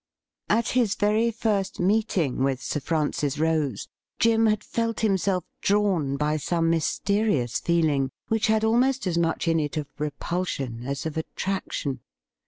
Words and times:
At 0.49 0.69
his 0.69 0.95
very 0.95 1.29
first 1.29 1.79
meeting 1.79 2.43
with 2.43 2.59
Sir 2.59 2.79
Francis 2.79 3.37
Rose, 3.37 3.87
Jim 4.17 4.47
had 4.47 4.63
felt 4.63 5.01
himself 5.01 5.43
drawn 5.61 6.17
by 6.17 6.37
some 6.37 6.71
mysterious 6.71 7.59
feeling 7.59 8.09
which 8.27 8.47
had 8.47 8.63
almost 8.63 9.05
as 9.05 9.19
much 9.19 9.47
in 9.47 9.59
it 9.59 9.77
of 9.77 9.85
repulsion 9.99 10.83
as 10.87 11.05
of 11.05 11.17
attraction. 11.17 11.99